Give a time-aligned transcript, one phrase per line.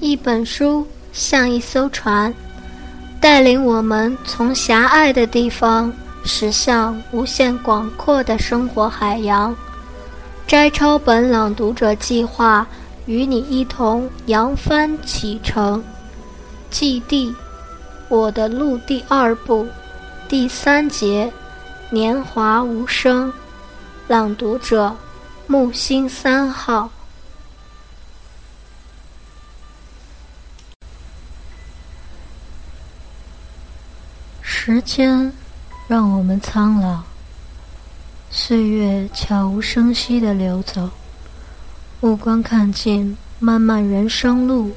[0.00, 2.32] 一本书像一艘船，
[3.20, 5.92] 带领我们从狭隘的地方
[6.24, 9.54] 驶向无限广阔的生活海洋。
[10.46, 12.64] 摘抄本朗读者计划
[13.06, 15.82] 与你一同扬帆启程。
[16.70, 17.34] 记地，
[18.08, 19.66] 我的路第二部，
[20.28, 21.30] 第三节，
[21.90, 23.32] 年华无声。
[24.06, 24.94] 朗读者：
[25.48, 26.88] 木星三号。
[34.70, 35.32] 时间
[35.86, 37.00] 让我们苍老，
[38.30, 40.90] 岁月悄无声息地流走，
[42.02, 44.72] 目光看尽漫漫人生路，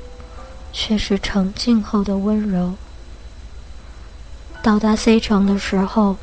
[0.72, 2.76] 却是澄静后的温柔。
[4.64, 6.16] 到达 C 城的时候，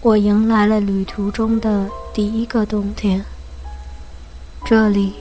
[0.00, 3.24] 我迎来了旅途中的第一个冬天。
[4.64, 5.14] 这里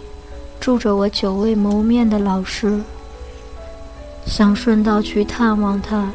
[0.59, 2.83] 住着我久未谋面的老师，
[4.27, 6.13] 想顺道去探望他。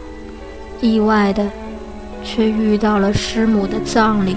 [0.81, 1.49] 意外的，
[2.23, 4.37] 却遇到了师母的葬礼。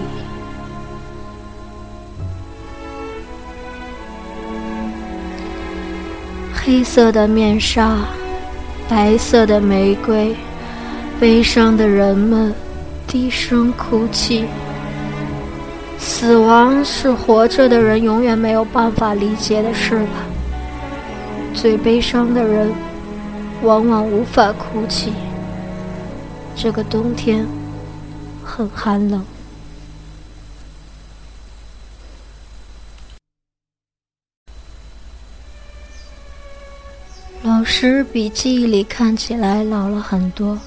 [6.54, 7.98] 黑色的面纱，
[8.88, 10.36] 白色的玫瑰，
[11.20, 12.54] 悲伤的人们
[13.08, 14.46] 低声哭泣。
[15.98, 20.26] 死亡是活着的人永远没有办法理解的事吧？
[21.54, 22.72] 最悲伤的人，
[23.64, 25.14] 往往无法哭泣。
[26.56, 27.48] 这个冬天
[28.44, 29.26] 很寒冷。
[37.44, 40.58] 老师比记忆里看起来老了很多。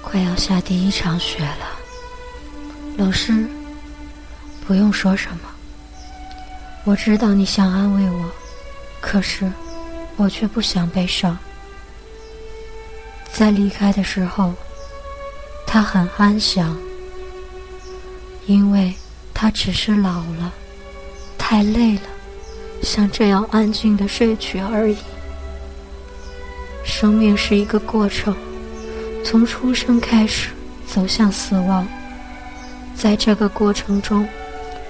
[0.00, 1.66] 快要下第一场雪了，
[2.96, 3.46] 老师，
[4.66, 5.50] 不用说什么。
[6.84, 8.30] 我知道你想安慰我，
[9.00, 9.50] 可是
[10.16, 11.36] 我却不想悲伤。
[13.40, 14.52] 在离开的时候，
[15.66, 16.76] 他很安详，
[18.44, 18.92] 因为
[19.32, 20.52] 他只是老了，
[21.38, 22.02] 太累了，
[22.82, 24.98] 想这样安静的睡去而已。
[26.84, 28.36] 生命是一个过程，
[29.24, 30.50] 从出生开始
[30.86, 31.88] 走向死亡，
[32.94, 34.28] 在这个过程中，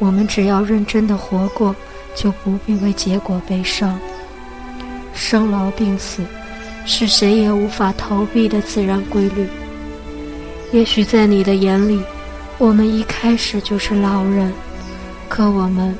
[0.00, 1.72] 我们只要认真的活过，
[2.16, 3.96] 就不必为结果悲伤。
[5.14, 6.24] 生老病死。
[6.90, 9.46] 是谁也无法逃避的自然规律。
[10.72, 12.02] 也许在你的眼里，
[12.58, 14.52] 我们一开始就是老人，
[15.28, 15.96] 可我们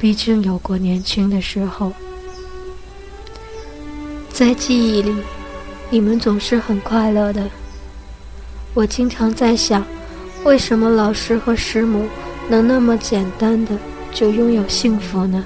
[0.00, 1.92] 毕竟有过年轻的时候。
[4.32, 5.14] 在记忆里，
[5.90, 7.46] 你们总是很快乐的。
[8.72, 9.84] 我经常在想，
[10.44, 12.08] 为什么老师和师母
[12.48, 13.76] 能那么简单的
[14.12, 15.44] 就拥有幸福呢？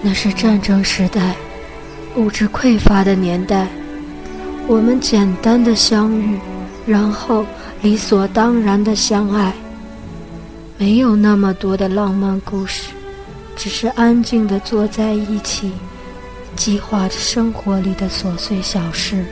[0.00, 1.36] 那是战争时代。
[2.16, 3.68] 物质匮乏的年代，
[4.66, 6.38] 我们简单的相遇，
[6.86, 7.44] 然后
[7.82, 9.52] 理所当然的相爱，
[10.78, 12.90] 没有那么多的浪漫故事，
[13.54, 15.72] 只是安静的坐在一起，
[16.56, 19.22] 计划着生活里的琐碎小事。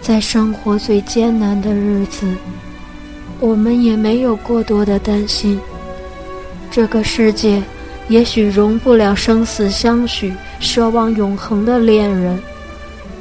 [0.00, 2.26] 在生活最艰难的日子，
[3.38, 5.60] 我们也没有过多的担心。
[6.72, 7.62] 这个世界。
[8.08, 12.38] 也许容不了生死相许、奢望永恒的恋人，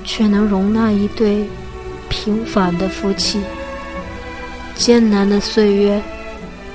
[0.03, 1.47] 却能容纳一对
[2.09, 3.41] 平凡的夫妻。
[4.75, 6.01] 艰难的岁月，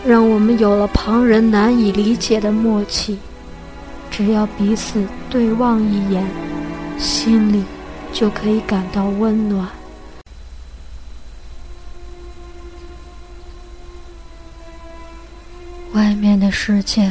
[0.06, 3.18] 让我们有了旁人难以理解的默契。
[4.10, 6.24] 只要彼此对望一眼，
[6.96, 7.64] 心里
[8.12, 9.68] 就可以感到温暖。
[15.92, 17.10] 外面的世界。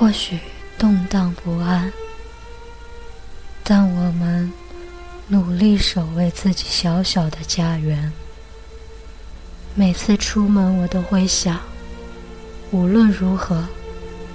[0.00, 0.38] 或许
[0.78, 1.92] 动荡不安，
[3.62, 4.50] 但我们
[5.28, 8.10] 努力守卫自己小小的家园。
[9.74, 11.60] 每次出门，我都会想，
[12.70, 13.62] 无论如何，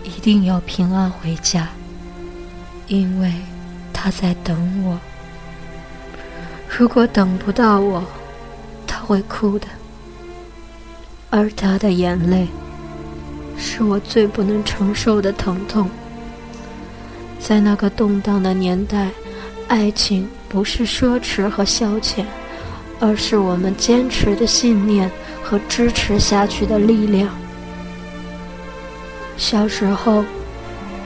[0.03, 1.69] 一定要平安回家，
[2.85, 3.33] 因为
[3.91, 5.00] 他在等我。
[6.69, 8.03] 如果等不到我，
[8.85, 9.68] 他会哭的，
[11.31, 12.47] 而他的眼泪。
[13.65, 15.89] 是我最不能承受的疼痛。
[17.39, 19.09] 在那个动荡的年代，
[19.67, 22.23] 爱情不是奢侈和消遣，
[23.00, 25.09] 而是我们坚持的信念
[25.44, 27.29] 和支持下去的力量。
[29.35, 30.23] 小时候，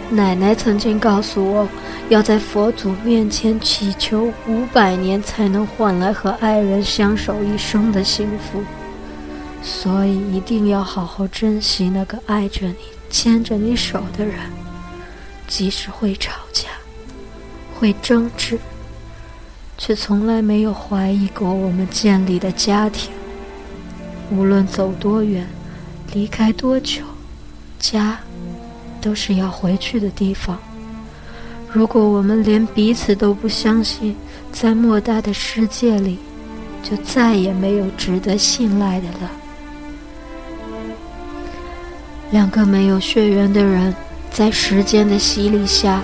[0.09, 1.67] 奶奶曾经告诉我，
[2.09, 8.61] 要在佛祖面前祈求五百年，才能换来和爱人相守一生的幸福。
[9.71, 12.75] 所以一定要好好珍惜那个爱着你、
[13.07, 14.35] 牵着你手的人，
[15.47, 16.67] 即使会吵架，
[17.75, 18.59] 会争执，
[19.77, 23.11] 却从来没有怀疑过我们建立的家庭。
[24.31, 25.47] 无论走多远，
[26.13, 27.03] 离开多久，
[27.77, 28.19] 家
[28.99, 30.59] 都是要回去的地方。
[31.71, 34.15] 如果我们连彼此都不相信，
[34.51, 36.17] 在莫大的世界里，
[36.81, 39.31] 就再也没有值得信赖的了。
[42.31, 43.93] 两个没有血缘的人，
[44.31, 46.01] 在时间的洗礼下，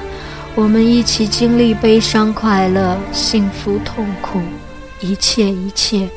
[0.55, 4.41] 我们一起经历悲伤、快乐、幸福、痛苦，
[5.01, 6.09] 一切一切，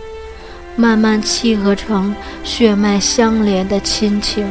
[0.77, 4.47] 慢慢契合成血脉相连的亲情。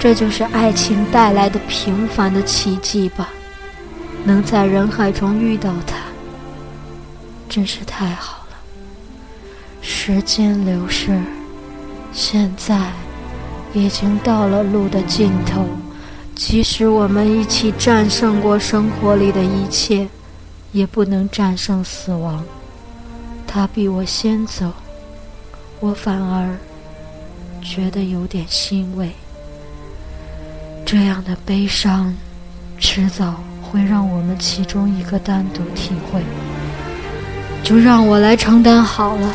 [0.00, 3.28] 这就是爱情带来的平凡的奇迹吧。
[4.24, 5.96] 能在人海中遇到他，
[7.48, 8.56] 真是太好了。
[9.80, 11.16] 时间流逝，
[12.12, 12.90] 现在
[13.76, 15.66] 已经到了路的尽头。
[16.34, 20.08] 即使我们一起战胜过生活里的一切，
[20.72, 22.42] 也不能战胜死亡。
[23.46, 24.72] 他比我先走，
[25.80, 26.56] 我反而
[27.62, 29.10] 觉得有点欣慰。
[30.84, 32.14] 这样的悲伤，
[32.78, 33.34] 迟早。
[33.68, 36.22] 会让我们其中一个单独体会，
[37.64, 39.34] 就让我来承担好了。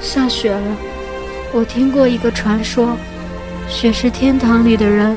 [0.00, 0.76] 下雪了，
[1.52, 2.96] 我听过一个传说，
[3.68, 5.16] 雪是天堂里的人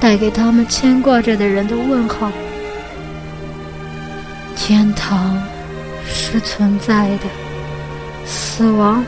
[0.00, 2.30] 带给他们牵挂着的人的问号。
[4.54, 5.42] 天堂
[6.06, 7.26] 是存在的，
[8.24, 9.04] 死亡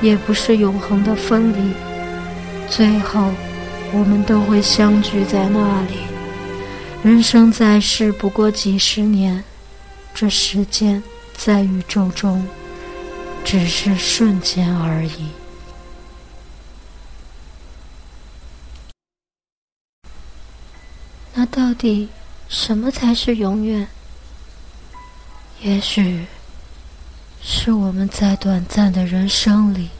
[0.00, 1.72] 也不是永恒的分离，
[2.68, 3.30] 最后。
[3.94, 5.98] 我们都会相聚在那里。
[7.02, 9.44] 人生在世不过几十年，
[10.14, 11.02] 这时间
[11.36, 12.42] 在宇宙中
[13.44, 15.26] 只是瞬间而已。
[21.34, 22.08] 那到底
[22.48, 23.88] 什么才是永远？
[25.60, 26.26] 也许
[27.42, 29.90] 是我们在短暂的人生里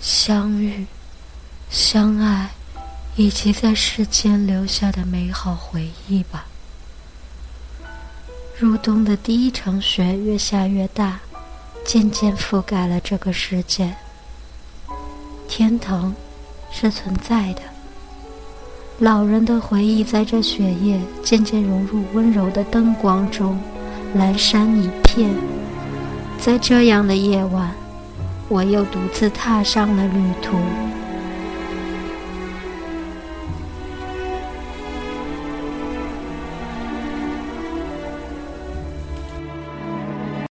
[0.00, 0.86] 相遇、
[1.70, 2.50] 相爱。
[3.14, 6.46] 以及在世间留下的美好回忆吧。
[8.58, 11.20] 入冬的第一场雪越下越大，
[11.84, 13.94] 渐渐覆盖了这个世界。
[15.46, 16.14] 天堂
[16.70, 17.60] 是存在的，
[18.98, 23.58] 老人的回忆在这雪夜渐渐融入温柔的灯光中，
[24.16, 25.30] 阑珊一片。
[26.38, 27.72] 在这样的夜晚，
[28.48, 30.56] 我又独自踏上了旅途。